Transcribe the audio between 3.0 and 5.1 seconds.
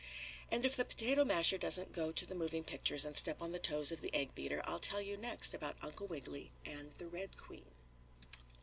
and step on the toes of the egg beater I'll tell